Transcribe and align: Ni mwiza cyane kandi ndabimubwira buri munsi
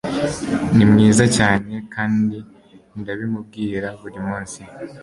Ni 0.75 0.83
mwiza 0.91 1.25
cyane 1.37 1.73
kandi 1.93 2.37
ndabimubwira 2.99 3.87
buri 4.01 4.19
munsi 4.27 4.61